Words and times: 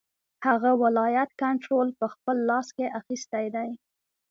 هغه 0.47 0.71
ولایت 0.83 1.29
کنټرول 1.41 1.87
په 1.99 2.05
خپل 2.13 2.37
لاس 2.49 2.67
کې 2.77 2.85
اخیستی 2.99 3.45
دی. 3.55 3.69